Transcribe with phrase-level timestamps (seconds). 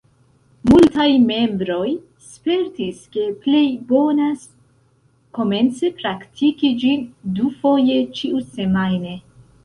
[0.67, 1.89] Multaj membroj
[2.29, 3.61] spertis ke plej
[3.91, 4.45] bonas
[5.39, 7.05] komence praktiki ĝin
[7.41, 9.13] dufoje ĉiusemajne.